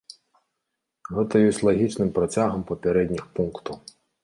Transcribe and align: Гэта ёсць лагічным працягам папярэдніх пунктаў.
Гэта 1.17 1.33
ёсць 1.51 1.61
лагічным 1.69 2.09
працягам 2.17 2.67
папярэдніх 2.73 3.23
пунктаў. 3.39 3.75